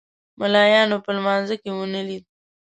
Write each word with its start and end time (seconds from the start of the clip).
ملایانو 0.39 0.97
په 1.05 1.09
لمانځه 1.17 1.55
کې 1.61 1.69
ونه 1.73 2.01
لید. 2.07 2.25